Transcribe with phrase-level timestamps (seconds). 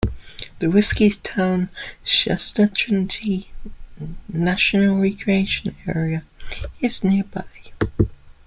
[0.57, 3.51] The Whiskeytown-Shasta-Trinity
[4.29, 6.23] National Recreation Area
[6.79, 7.45] is nearby.